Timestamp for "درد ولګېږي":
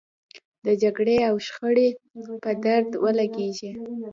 2.65-3.71